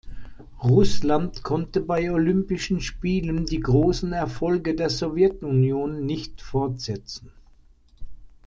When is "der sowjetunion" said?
4.73-6.07